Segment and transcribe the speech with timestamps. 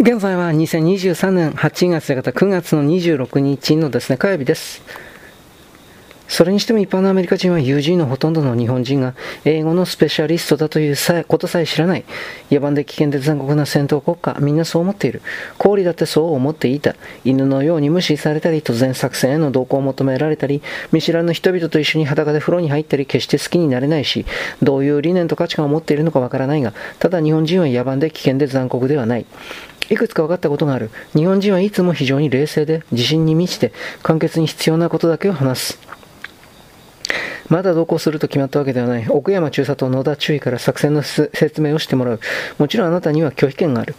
[0.00, 4.80] 現在は2023年8月方9月の26日のですね、火曜日です。
[6.28, 9.14] それにしても一般のアメリカ人は友人のほとんどの日本人が
[9.44, 12.04] 英語のスペシャリストだということさえ知らない。
[12.48, 15.20] 野蛮で危険で残酷な戦闘国家、みんなそう思っている。
[15.56, 16.94] 氷だってそう思っていた。
[17.24, 20.62] 犬のように無視されたり、突然作戦への同行を求められたり、
[20.92, 24.26] 見知らぬ人々と一緒に裸で風呂に入ったり、決して好きになれないし、
[24.62, 29.26] どういう理念と価値観を持っているのかわからないが、ただ日本人は野蛮で危険で残酷ではない。
[29.90, 30.90] いくつか分かったことがある。
[31.14, 35.78] 日本人はいつも非常に冷静で、自信に満ちて、簡潔に必要なことだけを話す。
[37.48, 39.06] まだ同行すると決まったわけではない。
[39.08, 42.20] 奥山中佐と野田中尉から作戦の説明をしてもらう。
[42.58, 43.94] もちろんあなたには拒否権がある。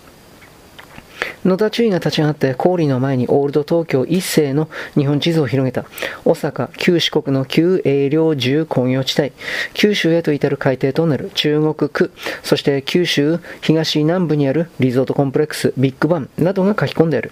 [1.45, 5.85] 野田注意が立ち上がって氷の前にオールド東京一世の日本地図を広げた。
[6.25, 9.31] 大阪、旧四国の旧営領重工業地帯、
[9.73, 12.11] 九州へと至る海底トンネル、中国区、
[12.44, 17.31] そして九州東南部にあるリゾートコンプレックス、ビッグバンなどが書き込んである。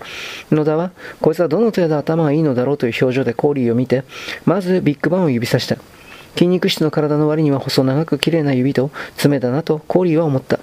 [0.51, 4.05] 野田は、こいつはどの程度頭がいいのだろうという表情でコーリーを見て、
[4.45, 5.77] まずビッグバンを指さした。
[6.37, 10.59] 筋肉質の体の割には細長く綺麗な指と爪だなとコーリーは思った。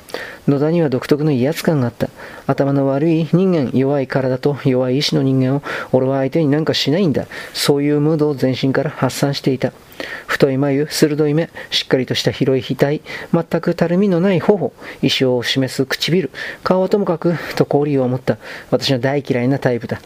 [0.47, 2.11] 野田には独特の威圧感があった。
[2.47, 7.27] 頭の悪い人間、弱い体と弱い意志の人間を俺は相手になんかしないんだ。
[7.55, 9.73] そういうムードを全身から発散していた。
[10.27, 13.01] 太い眉、鋭い目、しっかりとした広い額、
[13.33, 16.31] 全くたるみのない頬、意志を示す唇、
[16.63, 18.37] 顔はともかく、と氷を持った。
[18.71, 20.01] 私の大嫌いなタイプだ。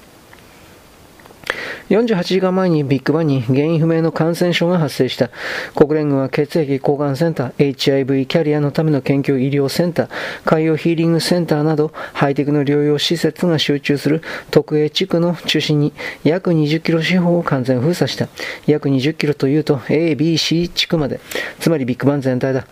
[1.89, 5.31] 48時間前にビッグバンに原因不明の感染症が発生した。
[5.75, 10.09] 国連軍は血液交換センター、HIV キャリアのための研究医療センター、
[10.45, 15.95] 海洋ヒーリングセンターなど、ハイテクの療養施設が集中する特営地区の中心に
[16.25, 18.29] 約20キロ四方を完全封鎖した。
[18.67, 21.21] 約20キロというと A、B、C 地区まで。
[21.59, 22.67] つまりビッグバン全体だ。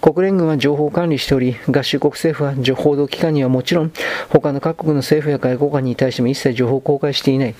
[0.00, 3.92] 国連軍は情報を管理しており、合衆国政府は報道機関にはもちろん、
[4.30, 7.54] 他の各国の政府や外交官に対しても一切情報を公開していない。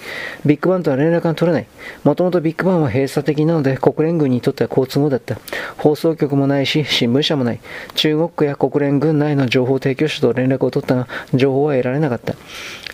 [0.47, 1.67] ビッグバンとは連絡が取れない。
[2.03, 5.39] もともとビッグバンは閉鎖的なので、国連軍にとっては好都合だった。
[5.77, 7.61] 放送局もないし、新聞社もない。
[7.95, 12.35] 中国区や国連軍内の情報提供者と連絡を取ったが、情報は得られなかった。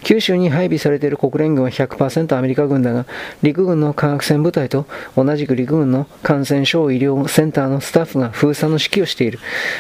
[0.03, 3.07] 九州に配備されている国連軍は100%アメリカ軍だが、
[3.43, 9.36] 陸軍の科学戦部隊と同じく陸軍の感染症医療センターのスタッフが封鎖の指揮をしている。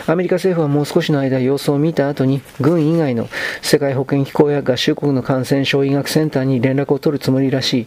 [0.06, 3.28] アメリカ政府はもう少しの間様子を見た後に、軍以外の
[3.62, 7.86] 世界保健機構や合衆国の感染症医学センターに連絡を取るつもりらしい。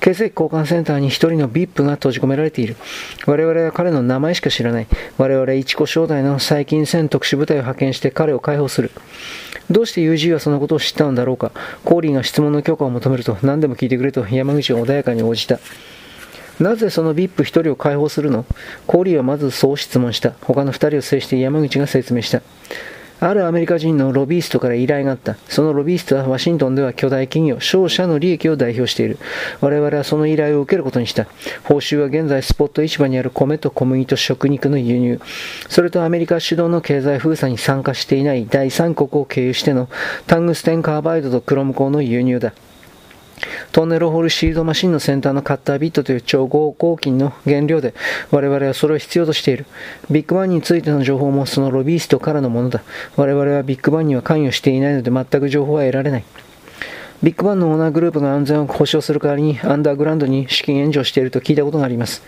[0.00, 2.76] 血液交換センターに一人の VIP が閉じ込められている。
[3.26, 4.86] 我々は彼の名前しか知らない。
[5.18, 8.90] 我々一個正代の細菌戦特殊部隊を派遣して彼を解放する。
[9.70, 11.52] どうして UG はそのことを知ったのだろうか。
[11.84, 15.60] コーリーが質問の許可を求めると何でも聞いてくれと山口が穏やかに応じた。
[16.60, 18.44] なぜその VIP1 人を解放するの？
[18.86, 20.32] コーリーはまずそう質問した。
[20.42, 22.42] 他の2人を制して山口が説明した。
[23.22, 25.36] あるアメリカ人のロビーストから依頼があった。
[25.46, 29.18] そのロビーストはワシントンでは巨大企業、商社の利益を代表している。
[29.60, 31.26] 我々はその依頼を受けることにした。
[31.64, 35.20] 報酬は現在スポット市場にある米と小麦と食肉の輸入。
[35.68, 39.90] それとアメリカ主導の経済封鎖に参加していない第三国を経由しての
[40.26, 42.54] タングステンカーバイドとクロム鋼の輸入だ。
[43.72, 47.94] トンネルホールシールドマシンの先端のカッタービットという超合合金の原料で
[48.32, 49.66] 我々はそれを必要としている。
[50.10, 52.82] ビッグバンについての情報もそのロビーストからのものだ。
[53.16, 56.24] 我々はビッグバンには関与していないので全く情報は得られない。
[57.22, 62.22] ビッグバンのオーナーグループが安全を保障する代わりにアンダーグラウンドに資金援助していると聞いたことがあります。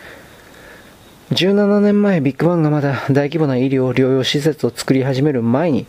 [1.32, 5.86] 17年前、ビッグバンがまだ大規模な医療療養施設を作り始める前に、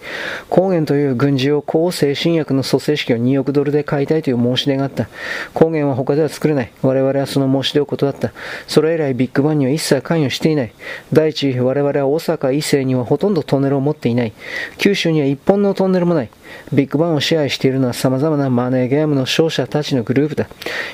[0.50, 5.10] 抗原という軍事用抗精神薬の蘇生式を2億ドルで買いたいという申し出があった。
[5.54, 6.72] 抗原は他では作れない。
[6.82, 8.32] 我々はその申し出を断った。
[8.68, 10.74] それ以来、ビッグバンには一切関与していない。
[11.12, 14.32] 第一、我々は大阪、伊勢にはほとんどトンネルを持っていない。
[14.78, 16.30] 九州には一本のトンネルもない。
[16.72, 20.48] ビッグバンを支配しているのは様々なマネーゲームの勝者たちのグループだ。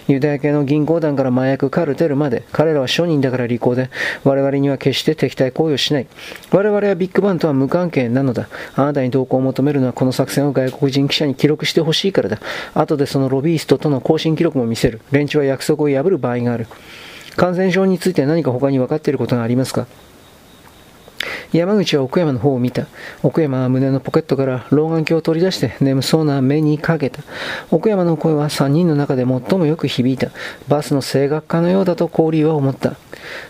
[0.07, 3.89] ユダヤ系の銀行団から麻薬カルテルまで、彼らは商人だから利口で、
[4.23, 6.07] 我々には決して敵対行為をしない。
[6.51, 8.49] 我々はビッグバンとは無関係なのだ。
[8.75, 12.39] あなたに同行を求めるのはこの作戦を外国人記者に記録してほしいからだ。
[12.73, 15.01] 後でそのロビーストとの更新記録も見せる。
[15.11, 16.67] 連中は約束を破る場合がある。
[17.35, 19.87] 感染症について何か他に分かっていることがありますか？
[21.51, 22.85] 山口は奥山の方を見た。
[23.23, 27.23] 奥山は胸のポケットから老眼鏡を取り出して眠そうな目にかけた。
[27.71, 30.31] 奥山の声は3人の中で最もよく響いた。
[30.67, 32.97] バスの声楽家のようだとコーリーは思った。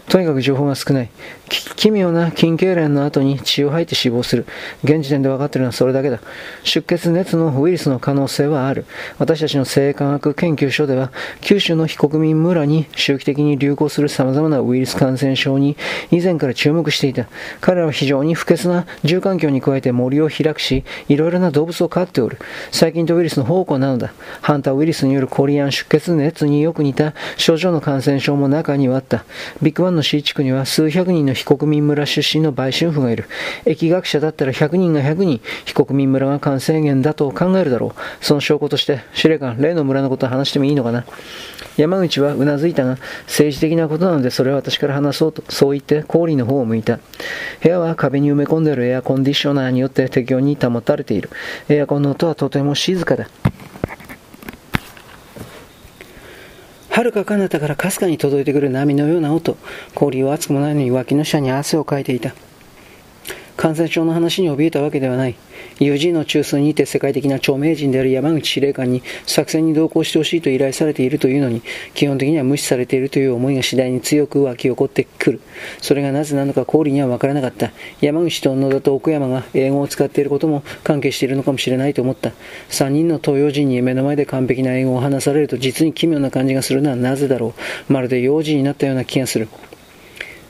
[0.08, 1.10] とにかく情報が少ない。
[1.50, 4.46] 奇妙な筋痙攣の後に血を吐いて死亡する。
[4.84, 6.20] 現時点で分かっているのはそれだけだ。
[6.64, 8.86] 出血熱のウイルスの可能性はある。
[9.18, 11.12] 私たちの生化学研究所では、
[11.42, 15.76] 九州の非国民村に周期的に流行する様々なウイルス感染症に
[16.12, 17.28] 以前から注目していた。
[17.60, 22.38] 彼らは非常に不潔な住環境に加えて森を開くし、いろいろな動物を飼っておる。
[22.72, 24.14] 細菌とウイルスの宝庫なのだ。
[24.42, 29.26] ハンターウイルスによるコリアン出血熱によく似た症状の感染症も中にはあった。
[29.62, 33.26] ビッグワンの C 地区には数百人の非国民村出身の売春婦がいる。
[33.66, 38.26] 疫学者だったら100人が100人、非国民村が感染源だと考えるだろう。
[38.26, 41.06] その証拠として、司令官、例の村のことを話してもいいのかな。
[41.78, 47.00] 山口はうなずいたが、政治的なことなのでそれは私から話そうと、そう言って氷の方を向いた。
[47.62, 51.30] 部屋は壁に埋め込んでいるエアコンディショナーによって適温に保たれている。
[51.70, 53.30] エアコンの音はとても静かだ。
[56.90, 59.58] 遥か彼方からかすかに届いてくる波のような音。
[59.96, 62.34] 氷は熱くもないのに脇の下に汗をかいていた。
[63.60, 65.36] 感染症の話に怯えたわけではない。
[65.82, 71.62] UG の中枢にて世界的な著名人である山口司令官に作戦に同行してほしいと依頼されているというのに、
[71.94, 75.42] 基本的には無視されているという思いが次第に強く湧き起こってくる。
[75.82, 77.74] それがなぜなのか氷には分からなかった。
[78.00, 82.32] 山口と野田と奥山が英語を使っていることも関係しているのかもしれないと思った。
[82.70, 87.54] 3人の東洋人に目の前で完璧な英語を話されると実に奇妙な感じがするのはなぜだろ
[87.90, 87.92] う。
[87.92, 89.50] まるで幼児になったような気がする。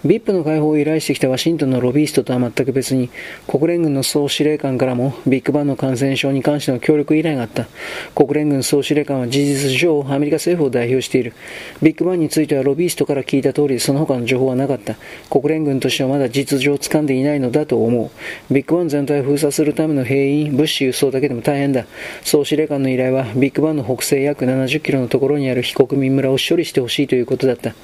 [0.06, 3.10] VIP の解放を依頼してきたワシントンのロビーストとは全く別に、
[3.48, 7.68] 国連軍の総司令官からもビッグバンの感染症に関しての協力依頼があった。
[8.16, 11.34] 国連軍総司令官は事実上アメリカ政府を代表している。
[11.82, 14.96] ビッグバンについてはロビーストから聞いた通りその他の情報はなかった。
[15.30, 18.54] 国連軍としてはまだ実情を掴んでいないのだと思う。
[18.54, 21.86] ビッグバン全体を封鎖するための兵員、物資輸送だけでも大変だ。
[22.24, 27.76] 総司令官の依頼はビッグバンの北西約70キロのところにある非国民村を処理してほしいということだった。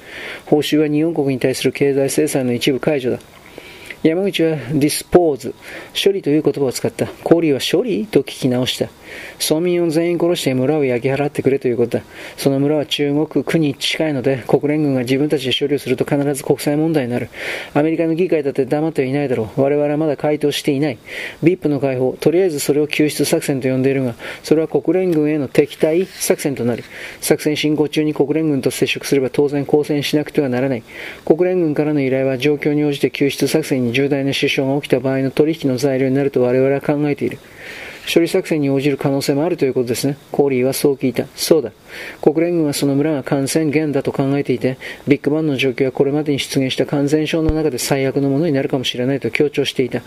[0.46, 3.18] 報酬は日本国に対する経済済制裁の一部解除だ。
[4.02, 5.54] 山口はディスポーズ、
[5.92, 7.06] 処理という言葉を使った。
[7.24, 8.88] コーリーは処理と聞き直した。
[9.40, 12.04] 村民を全員殺して村を焼き払ってくれということだ。
[12.36, 17.30] その村は中国区に近いので、国連軍が自分たちで処理をすると必ず国際問題になる。
[17.74, 19.60] アメリカの議会だって黙ってはいないだろう。
[19.60, 20.98] 我々はまだ回答していない。
[21.42, 26.84] VIP の解放、とりあえずそれを救出作戦と呼んでいるが、それは国連軍への敵対作戦となる。
[27.20, 30.82] 作戦進行中に国連軍と接触すれば当然交戦しなくてはならない。
[31.24, 37.38] 国連軍からの依頼は状況に応じて救出作戦に重大な支障が起きた場合の取引の材料になると我々は考えている。
[38.12, 40.16] 処理作戦に応じる可能性もあるということですね。
[40.30, 41.26] コーリーはそう聞いた。
[41.34, 41.72] そうだ。
[42.22, 44.78] 国連軍はその村が感染源だと考えていて、
[45.08, 50.02] ビッグバンの状況はこれまでに出現した感染症の中で最悪のものになるかもしれないと強調していた。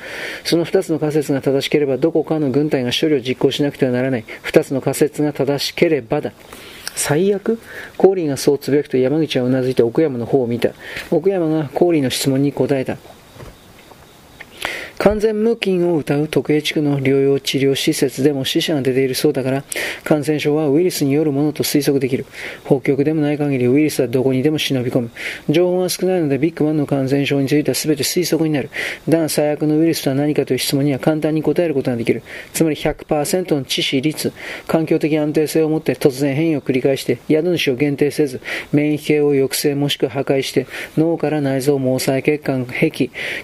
[0.46, 4.26] その2つの仮説が正しければ、どこかの軍隊が処理を実行しなくてはならない。
[4.44, 6.32] 2つの仮説が正しければだ。
[6.96, 7.60] 最悪
[7.98, 10.72] コーリーがそうつぶやくと山口はうなずいて奥山の方を見た。
[11.12, 12.98] 奥山がコーリーの質問に答えた。
[15.00, 19.64] 完全無菌を謳う特営地区の療養治療施設でも死者が出ているそうだから、
[20.04, 22.26] 感染症はウイルスによるものと推測できる。
[22.66, 25.12] 北極でもない限りウイルスはどこにでも忍び込む。
[25.48, 28.70] 情報が少ないのでビッグマンの感染症については全て推測になる。
[29.08, 32.22] だが最悪のウイルスとは何かという質問には簡単に答えることができる。
[32.52, 34.34] つまり100%の致死率、
[34.68, 38.42] 環境的安定性を持って突然変異を繰り返して、宿主を限定せず、
[38.74, 40.68] 免疫系を抑制もしくは破壊して、
[40.98, 42.92] 脳から内臓、毛細血管、壁、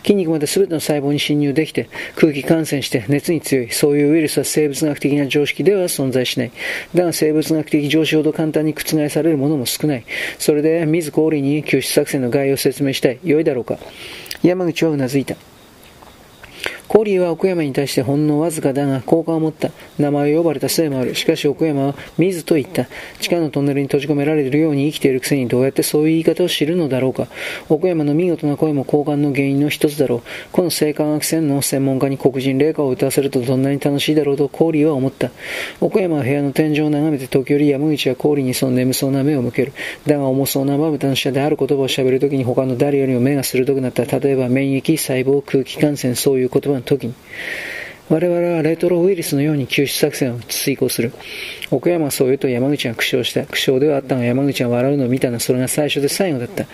[0.03, 6.51] 筋肉まで全ての細胞に侵入入できて空気感染して熱に強いそういうウイルスは生物学的な常識では存在しない。
[6.93, 10.05] だが生物学的常識ほど簡単に覆されるものも少ない。
[10.39, 13.19] それで自氷に救出作戦の概要を説明したい。
[13.23, 13.77] 良いだろうか。
[14.43, 15.35] 山口はうなずいた。
[16.87, 19.71] コーリーは奥山に対してほんのわずかだが好感を持った。
[19.97, 21.15] 名前を呼ばれたせいもある。
[21.15, 22.87] しかし奥山は水と言った。
[23.19, 27.27] 地下のトンネルに閉じ込められるように生きているくせにどうやってそういう言い方を知るのだろうか。
[27.69, 30.21] 奥山の見事な声も好感の原因の一つだろう。
[30.51, 35.31] この生化学戦の専門家に黒人霊歌を歌わせるとどんなに楽しいだろうとコーリーは思った。
[35.81, 39.73] 奥山は部屋の天井を眺めて時折山口はコーリーにその眠そうな目を向ける。
[40.05, 44.05] だが重そうなまぶたの下である言葉を喋るときに他の誰よりも目が鋭くなった。
[44.05, 47.13] 例えば免疫、細胞、空気感染、そういう言葉の時に。
[48.07, 51.11] 我々はレトロウイルスのように救出作戦を遂行する。
[51.71, 53.45] 奥山はそう言うと山口は苦笑した。
[53.47, 56.65] 苦笑ではあったが山口は笑うのを見たなそれが最初で最後だった。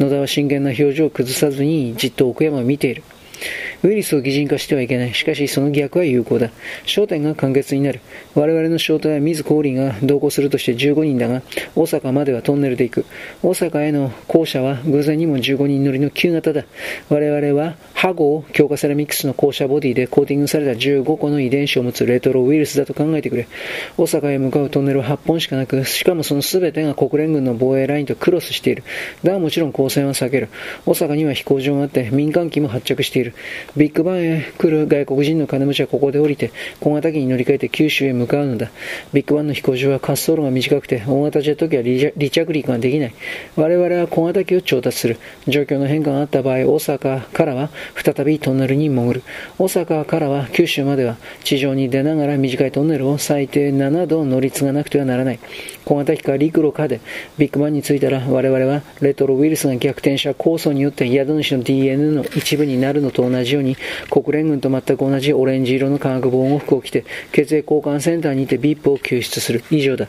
[0.00, 3.04] 野田は真剣な表情を崩さずにじっと奥山を見ている。
[3.82, 5.14] ウイルスを擬人化してはいけない。
[5.14, 6.50] しかし、その逆は有効だ。
[6.84, 8.00] 焦点が簡潔になる。
[8.34, 11.42] 我々の正体は水氷が同行するとして15人だが、
[11.74, 13.06] 大阪まではトンネルで行く。
[13.42, 16.64] 大阪への校舎は偶然にも15人乗りの旧型だ。
[17.08, 23.46] 我々は、ハゴを強化セラミックスの校舎ボディでコーティングされた15個の遺伝子を持つレトロウイルスだと考えてくれ。
[23.96, 28.84] 大阪へ向かうトンネルは8本しかなく、しかもその全てが国連軍の防衛ラインとクロスしている。
[29.22, 30.48] だがもちろん交戦は避ける。
[30.86, 33.34] 大阪には飛行場があって民間機も発着している。
[33.76, 36.50] ビッグバンへ来る外国人の金持ちはここで降りて、
[36.80, 38.70] 小型機に乗り換えて九州へ向かうのだ。
[39.12, 43.14] ビッグバンの飛行場は滑走路が短くて、大型ジェット機は離着陸ができない。
[43.56, 45.18] 我々は小型機を調達する。
[45.46, 49.22] 状況の変化があった場合、大阪からは再びトンネルに潜る。
[49.58, 55.38] 大阪からは九州までは地上に出ながら短いトンネルを最低7度乗り継がなくてはならない。
[55.84, 57.00] 小型機か陸路かで
[57.38, 63.59] ビッグバンに着いたら我々はレトロウイルスが逆転した酵素によって宿主の DNA の一部になるのと同じように
[64.10, 69.62] 国連軍と全く同じオレンジ色の化学防護服を着て血液交換センターにいて VIP を救出する。
[69.70, 70.08] 以上だ。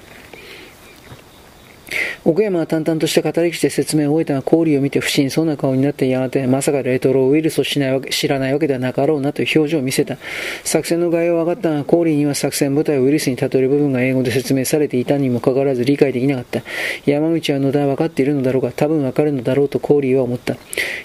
[2.23, 10.17] 奥山は淡々とした語り口で説明を終えたが、氷を見て不審そうな顔になってやがて、まさかレトロウイルスをしないわけ知らないわけではなかろうなという表情を見せた。
[10.63, 16.61] 作戦の概要は分かったが、氷には作戦部隊をウイルスに例える部分が英語で説明されていたにもかかわらず理解できなかった。
[17.07, 20.57] 山口は野田は分かっているのだろうが、多分分かるのだろうと氷は思った。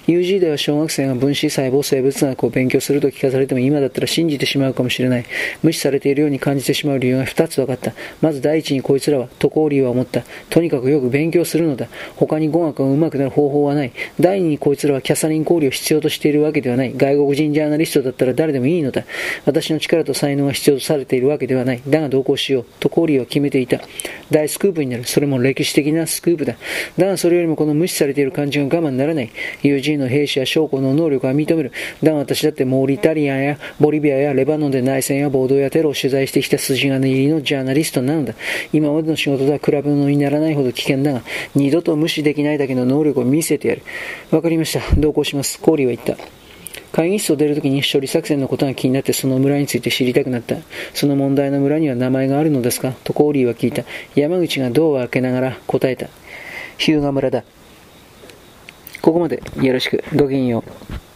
[0.05, 5.25] UG では小学生が分子細胞生物学を勉強すると聞かされても今だったら信じてしまうかもしれない。
[5.63, 7.93] 無視されているように感じてしまう理由が2つ分かった。
[8.21, 10.21] まず第一にこいつらは、と氷は思った。
[10.51, 11.87] とにかくよく勉強するのだ。
[12.15, 13.91] 他に語学が上手くなる方法はない。
[14.19, 16.93] 第二にこいつらはキャサリン氷を必要としているわけではない。
[16.95, 19.03] 外国人ジャーナリストだったら誰でもいいのだ。
[19.45, 21.81] 私の力と才能が必要とされているわけではない。
[21.87, 22.65] だが同行しよう。
[22.79, 23.81] とコーリーは決めていた。
[24.29, 25.05] 大スクープになる。
[25.05, 26.55] それも歴史的なスクープだ。
[26.97, 29.31] だがそれよりもこの無視されている感じが我慢ならない。
[29.63, 31.71] UG の兵士や将校の能力は認める。
[32.03, 38.33] だが私だってモーリタリアンやボリビアやレバノンで内戦や暴動やテロを取材してきた筋金入りのジャーナリストなのだ。
[38.73, 41.21] 今までの仕事とは比べ物にならないほど危険だが、
[41.55, 43.83] 二度と無視できないだけの能力を見せてやる。
[44.31, 44.95] わかりました。
[44.95, 45.59] 同行します。
[45.59, 46.17] コーリーは言った。
[46.91, 50.55] 会議室を出るときに処理作戦のことが気になってその村について知りたくなった。
[50.93, 52.93] その問題の村には名前があるのですか？
[53.03, 53.83] とコーリーは聞いた。
[54.15, 56.07] 山口がドアを開けながら答えた。
[56.77, 57.43] 日向村だ。
[59.01, 60.03] ここまでよろしく。
[60.15, 61.06] ごきげんよう。